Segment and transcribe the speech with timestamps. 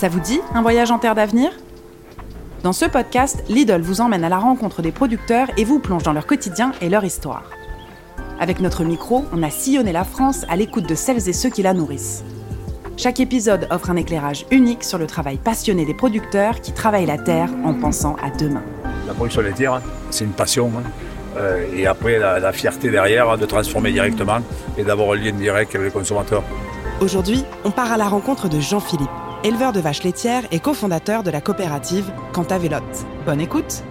[0.00, 1.50] Ça vous dit un voyage en terre d'avenir?
[2.62, 6.14] Dans ce podcast, Lidl vous emmène à la rencontre des producteurs et vous plonge dans
[6.14, 7.42] leur quotidien et leur histoire.
[8.40, 11.62] Avec notre micro, on a sillonné la France à l'écoute de celles et ceux qui
[11.62, 12.24] la nourrissent.
[12.96, 17.18] Chaque épisode offre un éclairage unique sur le travail passionné des producteurs qui travaillent la
[17.18, 18.62] terre en pensant à demain.
[19.06, 20.72] La production laitière, c'est une passion.
[20.78, 20.90] hein.
[21.36, 24.38] Euh, et après, la, la fierté derrière de transformer directement
[24.78, 26.42] et d'avoir un lien direct avec les consommateurs.
[27.02, 29.10] Aujourd'hui, on part à la rencontre de Jean-Philippe,
[29.44, 33.06] éleveur de vaches laitières et cofondateur de la coopérative Cantavelotte.
[33.26, 33.82] Bonne écoute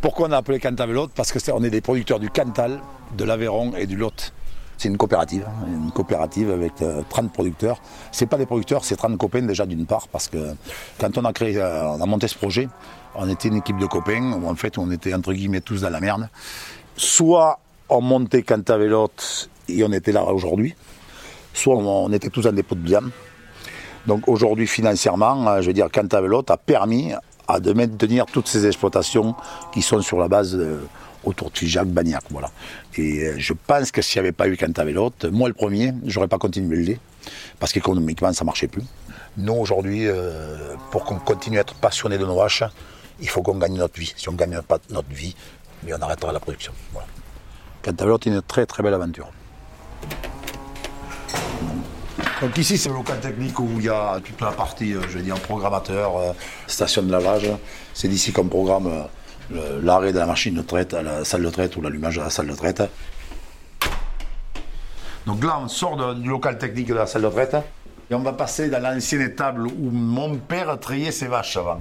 [0.00, 2.80] Pourquoi on a appelé Cantavelotte Parce que c'est- on est des producteurs du Cantal,
[3.16, 4.32] de l'Aveyron et du Lot.
[4.78, 7.80] C'est une coopérative, hein, une coopérative avec euh, 30 producteurs.
[8.10, 10.54] C'est pas des producteurs, c'est 30 copains déjà d'une part, parce que
[10.98, 12.68] quand on a créé, euh, on a monté ce projet,
[13.14, 15.90] on était une équipe de copains où en fait on était entre guillemets tous dans
[15.90, 16.28] la merde.
[16.96, 20.74] Soit on montait Cantavelotte et on était là aujourd'hui,
[21.52, 23.02] soit on, était tous en dépôt de bilan.
[24.06, 27.12] Donc aujourd'hui, financièrement, euh, je veux dire, Cantavelotte a permis
[27.48, 29.34] à de maintenir toutes ces exploitations
[29.72, 30.80] qui sont sur la base euh,
[31.24, 32.50] autour de Figeac, Bagnac, voilà.
[32.96, 36.28] Et euh, je pense que s'il n'y avait pas eu Cantavelotte, moi le premier, j'aurais
[36.28, 37.00] pas continué le lait,
[37.58, 38.84] parce qu'économiquement, ça marchait plus.
[39.36, 42.64] Nous, aujourd'hui, euh, pour qu'on continue à être passionné de nos vaches,
[43.20, 44.12] il faut qu'on gagne notre vie.
[44.16, 45.34] Si on ne gagne pas notre vie,
[45.84, 46.72] mais on arrêtera la production.
[46.92, 47.06] Voilà.
[47.84, 49.30] Est une très très belle aventure.
[52.42, 55.18] Donc ici, c'est le local technique où il y a toute la partie, euh, je
[55.18, 56.32] vais dire, programmateur, euh,
[56.66, 57.48] station de lavage.
[57.94, 59.06] C'est d'ici qu'on programme
[59.54, 62.20] euh, l'arrêt de la machine de traite à la salle de traite ou l'allumage de
[62.22, 62.82] la salle de traite.
[65.24, 67.56] Donc là, on sort du local technique de la salle de traite
[68.10, 71.80] et on va passer dans l'ancienne étable où mon père trayait ses vaches avant.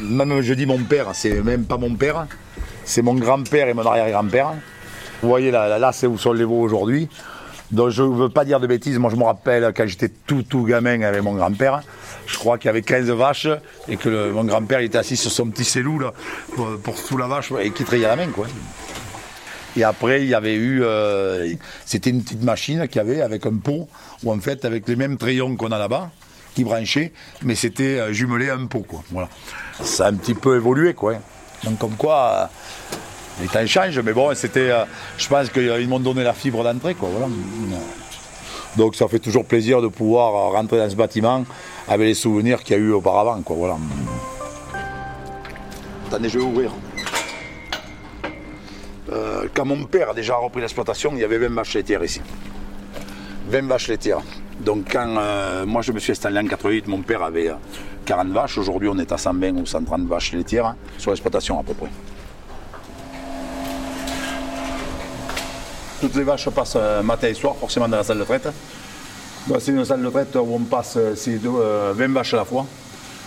[0.00, 2.26] Même je dis mon père, c'est même pas mon père,
[2.84, 4.54] c'est mon grand-père et mon arrière-grand-père.
[5.22, 7.08] Vous voyez là, là, là, c'est où sont les veaux aujourd'hui.
[7.70, 10.42] Donc je ne veux pas dire de bêtises, moi je me rappelle quand j'étais tout
[10.42, 11.82] tout gamin avec mon grand-père,
[12.26, 13.48] je crois qu'il y avait 15 vaches
[13.88, 16.00] et que mon grand-père était assis sur son petit cellou
[16.54, 18.46] pour, pour sous la vache et qui trayait la main quoi.
[19.76, 20.82] Et après, il y avait eu.
[20.82, 21.52] euh,
[21.84, 23.86] C'était une petite machine qu'il y avait avec un pot,
[24.24, 26.10] où en fait, avec les mêmes trayons qu'on a là-bas,
[26.54, 27.12] qui branchaient,
[27.42, 29.04] mais c'était euh, jumelé à un pot, quoi.
[29.12, 29.28] Voilà.
[29.80, 31.14] Ça a un petit peu évolué, quoi.
[31.62, 32.50] Donc, comme quoi,
[33.40, 34.70] les temps changent, mais bon, c'était.
[34.70, 34.84] euh,
[35.16, 37.08] je pense qu'ils m'ont donné la fibre d'entrée, quoi.
[38.76, 41.44] Donc, ça fait toujours plaisir de pouvoir euh, rentrer dans ce bâtiment
[41.88, 43.56] avec les souvenirs qu'il y a eu auparavant, quoi.
[43.56, 43.76] Voilà.
[46.08, 46.70] Attendez, je vais ouvrir.
[49.12, 52.20] Euh, quand mon père a déjà repris l'exploitation, il y avait 20 vaches laitières ici.
[53.48, 54.20] 20 vaches laitières.
[54.60, 55.06] Donc quand
[55.66, 57.54] moi je me suis installé en 88, mon père avait euh,
[58.04, 58.58] 40 vaches.
[58.58, 61.88] Aujourd'hui on est à 120 ou 130 vaches laitières hein, sur l'exploitation à peu près.
[66.00, 68.48] Toutes les vaches passent euh, matin et soir forcément dans la salle de traite.
[69.46, 72.34] Bah, c'est une salle de traite où on passe euh, ces deux, euh, 20 vaches
[72.34, 72.66] à la fois.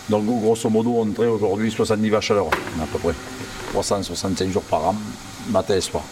[0.10, 3.14] Donc grosso modo on traite aujourd'hui 70 vaches à l'heure à peu près.
[3.72, 4.96] 365 jours par an,
[5.50, 6.04] matin et soir.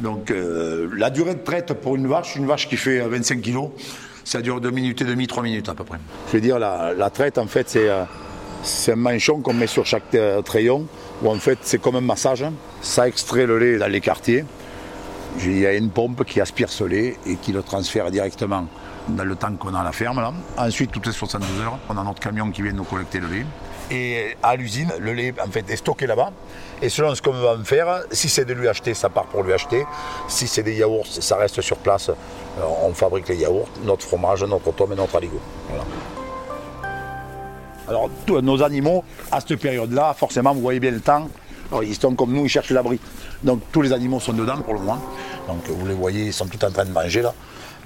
[0.00, 3.40] Donc euh, la durée de traite pour une vache, une vache qui fait euh, 25
[3.40, 3.70] kilos,
[4.24, 5.98] ça dure 2 minutes et demie, 3 minutes à peu près.
[6.28, 8.04] Je veux dire, la, la traite en fait c'est euh,
[8.62, 10.86] c'est un manchon qu'on met sur chaque euh, trayon,
[11.22, 12.44] où en fait c'est comme un massage,
[12.82, 14.44] ça extrait le lait dans les quartiers.
[15.40, 18.66] Il y a une pompe qui aspire ce lait et qui le transfère directement
[19.08, 20.22] dans le temps qu'on a à la ferme.
[20.56, 23.46] Ensuite, toutes les 72 heures, on a notre camion qui vient nous collecter le lait.
[23.90, 26.30] Et à l'usine, le lait en fait, est stocké là-bas.
[26.80, 29.42] Et selon ce qu'on va en faire, si c'est de lui acheter, ça part pour
[29.42, 29.84] lui acheter.
[30.28, 32.08] Si c'est des yaourts, ça reste sur place.
[32.08, 35.40] Euh, On fabrique les yaourts, notre fromage, notre tome et notre aligot.
[37.88, 41.28] Alors, tous nos animaux, à cette période-là, forcément, vous voyez bien le temps,
[41.70, 43.00] alors, ils sont comme nous, ils cherchent l'abri.
[43.42, 45.00] Donc, tous les animaux sont dedans pour le moment.
[45.48, 47.34] Donc, vous les voyez, ils sont tous en train de manger là.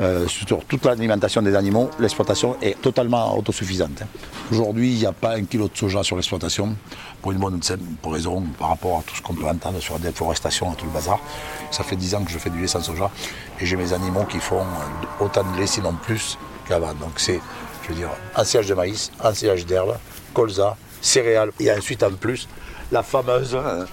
[0.00, 4.00] Euh, sur toute l'alimentation des animaux, l'exploitation est totalement autosuffisante.
[4.00, 4.06] hein.
[4.52, 6.76] Aujourd'hui, il n'y a pas un kilo de soja sur l'exploitation,
[7.20, 7.58] pour une bonne
[8.04, 10.92] raison par rapport à tout ce qu'on peut entendre sur la déforestation et tout le
[10.92, 11.18] bazar.
[11.72, 13.10] Ça fait 10 ans que je fais du lait sans soja,
[13.60, 16.94] et j'ai mes animaux qui font euh, autant de lait, sinon plus, qu'avant.
[16.94, 17.40] Donc c'est,
[17.88, 19.96] je veux dire, ensilage de maïs, ensilage d'herbe,
[20.34, 22.48] colza, céréales, et ensuite en plus,
[22.92, 23.84] la fameuse euh,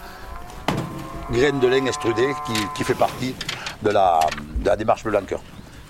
[1.32, 2.34] graine de lin extrudée
[2.76, 3.36] qui, fait partie
[3.82, 4.20] de la,
[4.60, 5.42] de la démarche Blanqueur.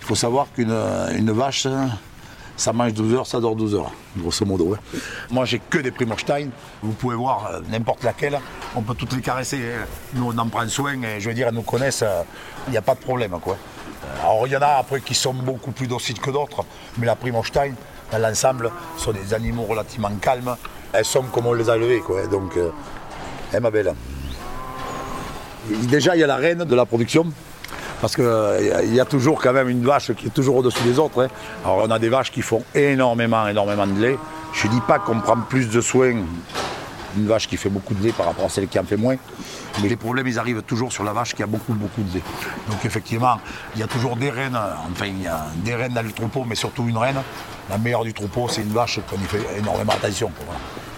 [0.01, 0.75] Il faut savoir qu'une
[1.15, 1.67] une vache,
[2.57, 4.75] ça mange 12 heures, ça dort 12 heures, grosso modo.
[4.75, 4.97] hein.
[5.31, 6.49] Moi, j'ai que des Primorstein.
[6.81, 8.39] Vous pouvez voir euh, n'importe laquelle,
[8.75, 9.57] on peut toutes les caresser.
[9.57, 9.85] hein.
[10.13, 12.21] Nous, on en prend soin et je veux dire, elles nous connaissent, euh,
[12.67, 13.31] il n'y a pas de problème.
[13.41, 13.57] Quoi.
[13.57, 16.63] Euh, Alors, il y en a après qui sont beaucoup plus dociles que d'autres,
[16.97, 17.73] mais la Primorstein,
[18.11, 20.55] dans l'ensemble, sont des animaux relativement calmes.
[20.93, 22.25] Elles sont comme on les a élevées, quoi.
[22.27, 22.69] Donc, euh,
[23.53, 23.93] hein, ma belle.
[25.69, 27.25] Déjà, il y a la reine de la production.
[28.01, 31.23] Parce qu'il y a toujours quand même une vache qui est toujours au-dessus des autres.
[31.23, 31.27] hein.
[31.63, 34.17] Alors on a des vaches qui font énormément, énormément de lait.
[34.53, 36.17] Je ne dis pas qu'on prend plus de soins
[37.17, 39.15] une vache qui fait beaucoup de lait par rapport à celle qui en fait moins.
[39.81, 42.23] Mais les problèmes, ils arrivent toujours sur la vache qui a beaucoup, beaucoup de lait.
[42.69, 43.37] Donc effectivement,
[43.75, 44.57] il y a toujours des reines,
[44.91, 47.21] enfin il y a des reines dans le troupeau, mais surtout une reine.
[47.69, 50.31] La meilleure du troupeau, c'est une vache qu'on y fait énormément attention.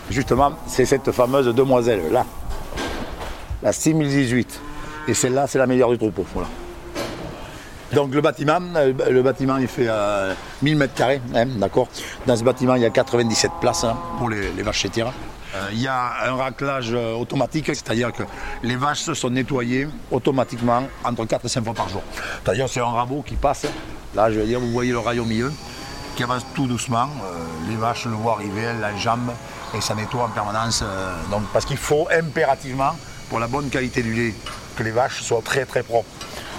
[0.10, 2.26] Justement, c'est cette fameuse demoiselle là,
[3.62, 4.62] la 6018.
[5.10, 6.26] Et celle-là, c'est la meilleure du troupeau.
[6.34, 6.50] Voilà.
[7.94, 11.88] Donc le bâtiment, euh, le bâtiment il fait euh, 1000 mètres carrés, hein, d'accord.
[12.26, 15.14] Dans ce bâtiment, il y a 97 places hein, pour les, les vaches laitières.
[15.58, 18.24] Euh, Il y a un raclage euh, automatique, c'est-à-dire que
[18.64, 22.02] les vaches se sont nettoyées automatiquement entre 4 et 5 fois par jour.
[22.44, 23.66] C'est-à-dire c'est un rabot qui passe.
[24.16, 25.52] Là, je veux dire, vous voyez le rail milieu,
[26.16, 27.10] qui avance tout doucement.
[27.24, 29.34] Euh, les vaches le voient arriver, elles l'enjambent
[29.76, 30.84] et ça nettoie en permanence.
[31.30, 32.96] donc, parce qu'il faut impérativement,
[33.30, 34.34] pour la bonne qualité du lait,
[34.78, 36.08] que les vaches soient très très propres.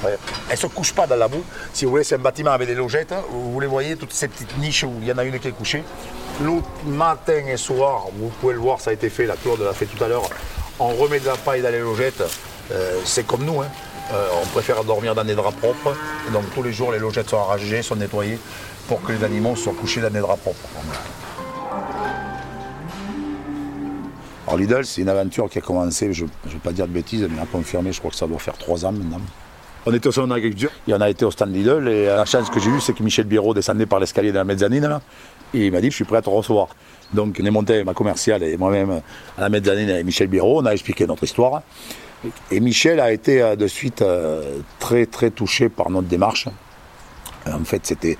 [0.04, 0.16] Ouais.
[0.48, 1.42] Elles ne se couchent pas dans la boue.
[1.72, 3.12] Si vous voulez, c'est un bâtiment avec des logettes.
[3.12, 3.22] hein.
[3.30, 5.52] Vous les voyez, toutes ces petites niches où il y en a une qui est
[5.52, 5.82] couchée.
[6.40, 9.72] L'eau, matin et soir, vous pouvez le voir, ça a été fait, la Claude l'a
[9.72, 10.28] fait tout à l'heure.
[10.78, 12.22] On remet de la paille dans les logettes.
[12.70, 13.60] Euh, c'est comme nous.
[13.60, 13.66] hein.
[14.12, 15.96] Euh, on préfère dormir dans des draps propres.
[16.28, 18.38] Et donc tous les jours, les logettes sont arrachées, sont nettoyées
[18.86, 20.60] pour que les animaux soient couchés dans des draps propres.
[24.46, 27.26] Alors Lidl, c'est une aventure qui a commencé, je ne vais pas dire de bêtises,
[27.30, 29.20] mais à confirmer, je crois que ça doit faire trois ans maintenant.
[29.90, 32.50] On était au salon d'agriculture, et on a été au stand Lidl, et la chance
[32.50, 35.00] que j'ai eue, c'est que Michel Biro descendait par l'escalier de la mezzanine,
[35.54, 36.68] et il m'a dit, je suis prêt à te recevoir.
[37.14, 39.00] Donc on est monté, ma commerciale et moi-même,
[39.38, 41.62] à la mezzanine avec Michel Biro, on a expliqué notre histoire.
[42.50, 46.48] Et Michel a été euh, de suite euh, très très touché par notre démarche.
[47.46, 48.18] En fait, c'était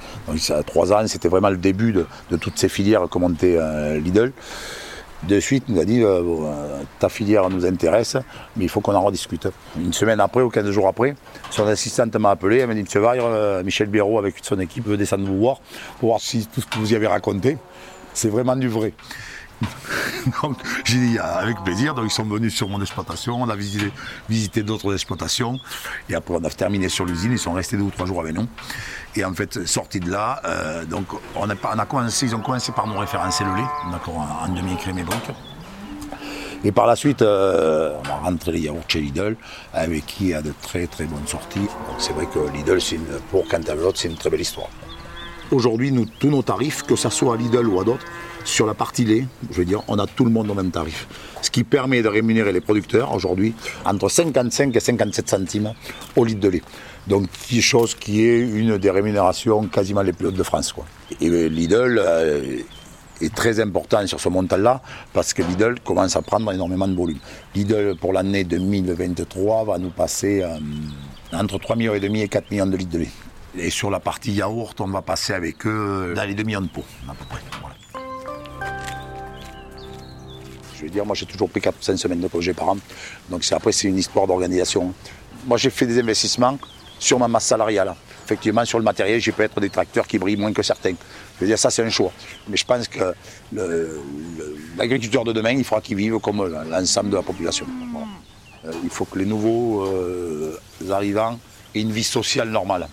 [0.65, 4.33] trois ans, c'était vraiment le début de, de toutes ces filières que montait euh, Lidl.
[5.25, 8.17] De suite, il nous a dit euh, euh, ta filière nous intéresse,
[8.57, 9.49] mais il faut qu'on en rediscute.
[9.77, 11.17] Une semaine après ou 15 jours après,
[11.51, 14.87] son assistante m'a appelé, elle m'a dit Monsieur Vaille, euh, Michel Béraud avec son équipe
[14.87, 15.61] veut descendre vous voir
[15.99, 17.59] pour voir si tout ce que vous y avez raconté,
[18.15, 18.93] c'est vraiment du vrai.
[20.43, 21.95] Donc j'ai dit ah, avec plaisir.
[21.95, 25.59] Donc ils sont venus sur mon exploitation, on a visité, d'autres exploitations.
[26.09, 28.35] Et après on a terminé sur l'usine, ils sont restés deux ou trois jours avec
[28.35, 28.47] nous.
[29.17, 32.87] Et en fait, sortis de là, euh, donc on a, commencé, ils ont commencé par
[32.87, 35.35] nous référencer le lait, d'accord, en, en demi-écrémé donc.
[36.65, 39.37] Et par la suite, euh, on a rentré les yaourts chez Lidl,
[39.73, 41.61] avec qui il y a de très très bonnes sorties.
[41.61, 44.69] Donc c'est vrai que Lidl, une, pour Cantavelotte, c'est une très belle histoire.
[45.53, 48.05] Aujourd'hui, nous, tous nos tarifs, que ce soit à Lidl ou à d'autres,
[48.45, 51.07] sur la partie lait, je veux dire, on a tout le monde au même tarif.
[51.43, 53.55] Ce qui permet de rémunérer les producteurs aujourd'hui
[53.85, 55.73] entre 55 et 57 centimes
[56.17, 56.63] au litre de lait.
[57.07, 57.27] Donc,
[57.61, 60.75] chose qui est une des rémunérations quasiment les plus hautes de France.
[61.21, 62.59] Et euh, Lidl euh,
[63.21, 64.83] est très important sur ce montant-là
[65.15, 67.19] parce que Lidl commence à prendre énormément de volume.
[67.55, 70.59] Lidl, pour l'année 2023, va nous passer euh,
[71.33, 73.11] entre 3,5 millions et 4 millions de litres de lait.
[73.57, 76.69] Et sur la partie yaourt, on va passer avec eux dans les 2 millions de
[76.69, 77.41] pots, à peu près.
[80.79, 82.77] Je veux dire, moi j'ai toujours pris 4-5 semaines de congé par an.
[83.31, 84.95] Donc après, c'est une histoire d'organisation.
[85.47, 86.57] Moi j'ai fait des investissements
[87.01, 87.95] sur ma masse salariale.
[88.25, 90.95] Effectivement, sur le matériel, j'ai peut-être des tracteurs qui brillent moins que certains.
[91.37, 92.13] Je veux dire, ça c'est un choix.
[92.49, 93.15] Mais je pense que
[94.77, 97.67] l'agriculteur de demain, il faudra qu'il vive comme l'ensemble de la population.
[98.65, 100.59] Euh, il faut que les nouveaux euh,
[100.91, 101.39] arrivants
[101.75, 102.89] aient une vie sociale normale.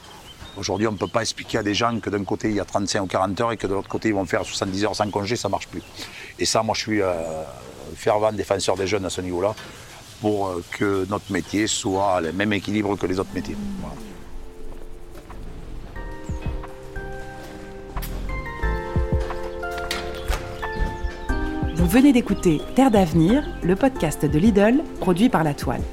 [0.57, 2.65] Aujourd'hui, on ne peut pas expliquer à des gens que d'un côté il y a
[2.65, 5.09] 35 ou 40 heures et que de l'autre côté ils vont faire 70 heures sans
[5.09, 5.81] congé, ça ne marche plus.
[6.39, 7.11] Et ça, moi je suis euh,
[7.95, 9.55] fervent défenseur des jeunes à ce niveau-là
[10.21, 13.57] pour euh, que notre métier soit le même équilibre que les autres métiers.
[21.75, 25.83] Vous venez d'écouter Terre d'avenir, le podcast de Lidl, produit par La Toile.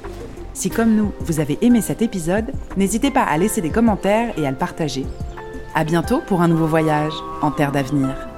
[0.53, 4.45] Si comme nous, vous avez aimé cet épisode, n'hésitez pas à laisser des commentaires et
[4.45, 5.05] à le partager.
[5.75, 8.32] À bientôt pour un nouveau voyage en Terre d'avenir.